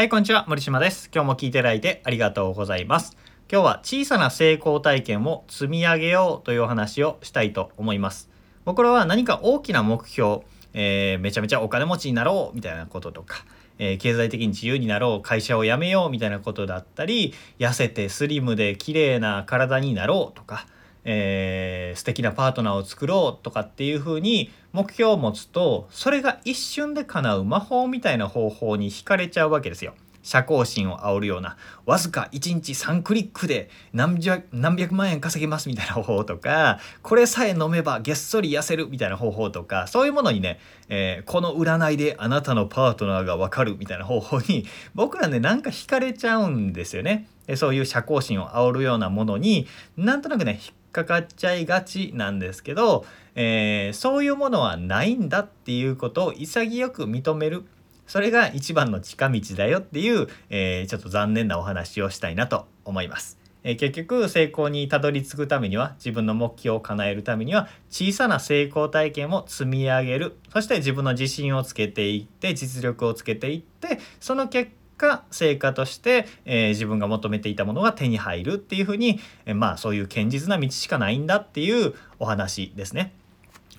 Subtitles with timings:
[0.00, 0.46] はい、こんにちは。
[0.48, 1.10] 森島です。
[1.14, 3.18] 今日も聞いていただいてありがとうございます。
[3.52, 8.30] 今日は小さな成功体験を積み上げようというお話をしたいと思います。
[8.64, 10.40] 僕らは何か大きな目標、
[10.72, 13.44] えーめちゃめちゃお金持ちになろうみたいなこととか、
[13.78, 20.66] えー経済的に自由になろう、会社を辞めようみたいなことだったり、痩せてスリムで綺麗な体になろうとか、
[21.04, 29.94] えー素敵なパートナーを作ろうとかっていう風に目標を持つとそれが一瞬で叶う魔法みたいな方法に惹かれちゃうわけですよ。
[30.22, 47.28] 社交心を煽るようなわずか1日3クリックで何百何百万円稼げますみたいな方法とかこれさえ飲めばげっそり痩せるみたいな方法とかそういうものにね、えーこの占いであなたのパートナーがわかるみたいな方法に 僕らねなんか惹かれちゃうんですよね。
[47.56, 53.04] そういう社交心を煽るようなものになんとなくね引っかかっちゃいがちなんですけど、
[53.34, 57.64] えーそういうものはないんだっていうことを潔く認める
[58.06, 63.38] それが一番の近道だよっていう、えーちょっと残念なお話をしたいなと思います。
[63.62, 83.12] えー結局成功にたどり着くためには自分の目標を叶えるためには小さな成功体験を積み上げるそして自分の自信をつけていって実力をつけていってその結果成果として、えー自分が求めていたものが手に入るっていうふうに、えーまあそういう堅実な道しかないんだっていうお話ですね。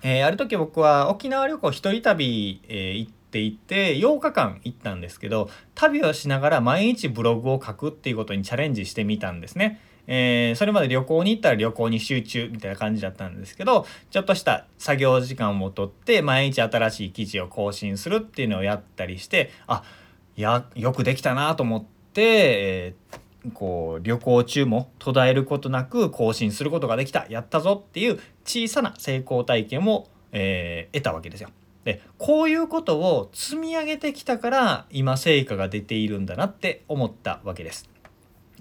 [0.02, 9.80] えーある時僕は沖縄旅行一人旅、えー行っていて8日間行ったんですけど旅をしながら毎日ブログを書くっていうことにチャレンジしてみたんですね。
[10.06, 20.01] えーそれまで旅行に行ったら旅行に集中みたいな感じだったんですけどちょっとした作業時間をとって毎日新しい記事を更新するっていうのをやったりしてあい
[20.36, 23.22] やよくできたなと思って、えー
[23.54, 31.48] こう旅行中も途絶えることなく更新することができたやったぞっていう小さな成功体験を、えー得たわけですよ。
[31.84, 37.88] でこういうことを積み上げてきたから今成果が出ているんだなって思ったわけです。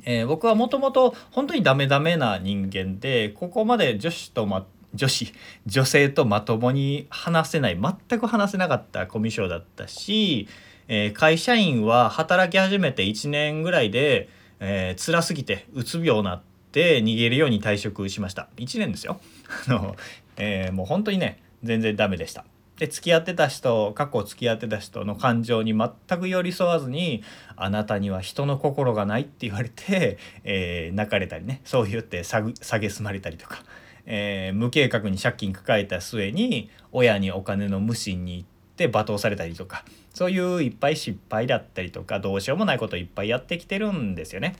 [0.03, 4.47] えー僕はもともと本当にダメダメな人間でここまで女子と
[4.93, 5.33] 女子
[5.65, 10.47] 女性とまともに話せない全く話せなかったコミュ障だったし、
[10.87, 14.29] えー会社員は働き始めて1年ぐらいで、
[14.59, 16.41] えー辛すぎてうつ病になっ
[16.71, 18.49] て逃げるように退職しました。
[18.57, 19.19] 1年ですよ。
[19.67, 19.95] あの、
[20.37, 22.45] えーもう本当にね全然ダメでした。
[22.77, 27.23] で付き合ってた人過去付き合ってた人の感情に全く寄り添わずに
[27.55, 33.63] 「あなたには人の心がない」って言われて、えー泣かれたりねそう言ってさぐ蔑まれたりとか、
[34.05, 44.55] えー無計画に借金抱えた末に親にお金の無心に行って罵倒されたりとかそういういっぱい失敗だったりとかどうしようもないことをいっぱいやってきてるんですよね。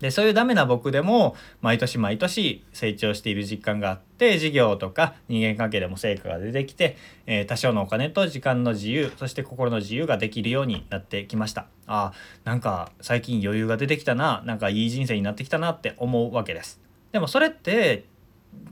[0.00, 12.12] でそういうダメな僕でも毎年毎年成長している実感があって事業とか人間関係でも成果が出てきて、えー多少のお金と時間の自由そして心の自由ができるようになってきましたあ
[12.44, 16.80] なんか最近余裕が出てきたななんかいい人生になってきたなって思うわけです
[17.12, 18.04] でもそれって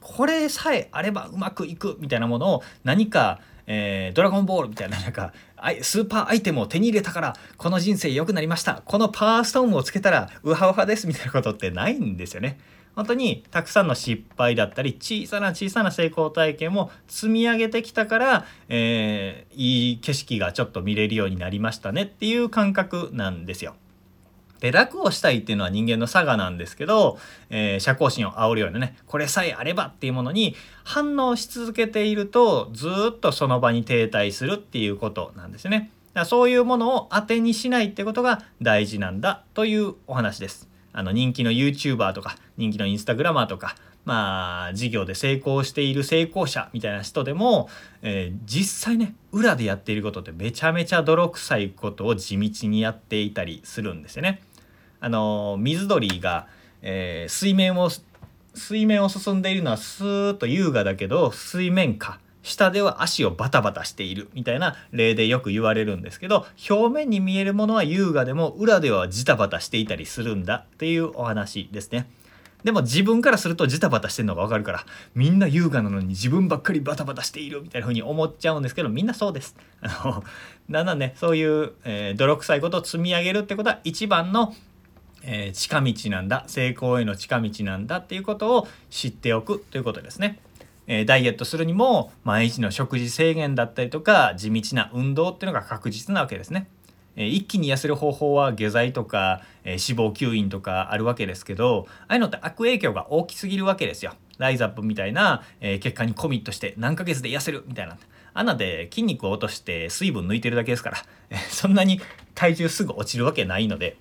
[0.00, 5.32] これさえあればうまくいくみたいなものを何か、えードラゴンボールみたいななんか
[5.80, 12.58] スーパーアイテムを手に入れたからこの人生良くなりましたこのパワーストーンをつけたらウハウハですみたいなことってないんですよね。
[12.94, 23.74] 本当にたくさんの失敗だったり小さな小さな成功体験を積み上げてきたから、えーいい景色がちょっと見れるようになりましたねっていう感覚なんですよ。
[24.60, 27.18] で楽をしたいっていうのは人間の差がなんですけど、
[27.50, 35.90] えー社交心を煽るようなねこれさえあればっていうものに反応し続けているとずっとその場に停滞するっていうことなんですよね。
[36.14, 40.68] だからそういうものを当てにしないってことが大事なんだというお話です。
[40.92, 47.68] あの人気の YouTuber とか人気の Instagramer とかまあ事業で成功している成功者みたいな人でも、
[48.02, 54.42] えー実際ね裏でやっていることってめちゃめちゃ泥臭いことを地道にやっていたりするんですよね。
[55.00, 56.46] あの水鳥が、
[56.82, 57.90] えー水面を
[58.54, 72.06] 水面を進んでいるのはスーッと優雅だけど水面下下では足をバタバタしているみたいな例でよく言われるんですけど表面に見えるものは優雅でも裏ではジタバタしていたりするんだっていうお話ですね。
[72.64, 79.54] でも自分からするとジタバタしてるのがわかるからみんな優雅なのに自分ばっかりバタバタしているみたいな風に思っちゃうんですけどみんなそうです。
[79.82, 80.24] あの
[80.70, 84.54] だんだんねそういう、えー泥臭いことを積み上げるってことは一番の
[85.22, 90.38] えー近道なんだ成功への近道なんだっていうことを知っておくということですね。
[90.86, 96.66] えーダイエットするにも毎日の食事制限だったりとか地道な運動っていうのが確実なわけですね。
[97.16, 104.14] え一気に痩せる方法は下剤とか、え脂肪吸引とかあるわけですけどああいうのって悪影響が大きすぎるわけですよ。
[104.38, 107.96] ライザップみたいな、えー結果にコミットして何ヶ月で痩せるみたいな
[108.34, 110.98] 穴で筋肉を落として水分抜いてるだけですから
[111.50, 112.00] そんなに
[112.34, 113.96] 体重すぐ落ちるわけないので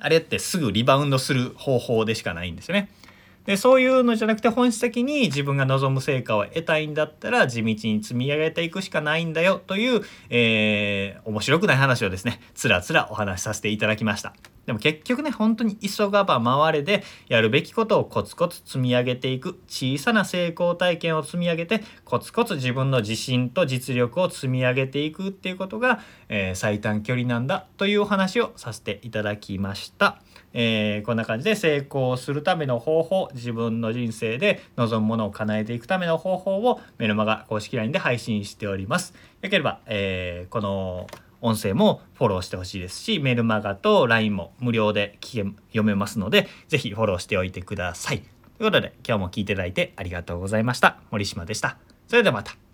[0.00, 2.88] あれってすぐリバウンドする方法でしかないんですよね。
[3.48, 14.34] でそういうのじゃなくて本質的に自分が望む成果を得たいんだったら地道に積み上げていくしかないんだよという、えー、面白くない話をですねつらつらお話しさせていただきました。
[14.66, 30.20] でも結局ね本当に急がば回れでやるべきことをコツコツ積み上げていく小さな成功体験を積み上げてコツコツ自分の自信と実力を積み上げていくっていうことが、えー、最短距離なんだというお話をさせていただきました。
[30.52, 39.14] えー、こんな感じで成功するための方法自分の人生で望むものを叶えていくための方法をメルマガ公式 LINE で配信しております。
[39.42, 41.06] よければ、えー、この
[41.40, 48.18] 音声もフォローしてほしいですしメルマガと LINE も無料で聞け読めますので是非フォローしておいてください。
[48.58, 50.98] ということで今日も聞いていただいてありがとうございました。
[51.10, 51.78] 森島でした。
[52.08, 52.67] それではまた。